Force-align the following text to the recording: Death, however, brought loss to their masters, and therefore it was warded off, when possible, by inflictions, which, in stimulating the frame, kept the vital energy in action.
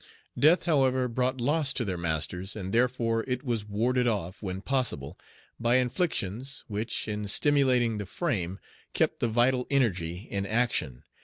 Death, 0.35 0.63
however, 0.63 1.07
brought 1.07 1.39
loss 1.39 1.71
to 1.73 1.85
their 1.85 1.95
masters, 1.95 2.55
and 2.55 2.73
therefore 2.73 3.23
it 3.27 3.43
was 3.43 3.65
warded 3.65 4.07
off, 4.07 4.41
when 4.41 4.59
possible, 4.59 5.15
by 5.59 5.75
inflictions, 5.75 6.63
which, 6.67 7.07
in 7.07 7.27
stimulating 7.27 7.99
the 7.99 8.07
frame, 8.07 8.57
kept 8.95 9.19
the 9.19 9.27
vital 9.27 9.67
energy 9.69 10.27
in 10.31 10.47
action. 10.47 11.03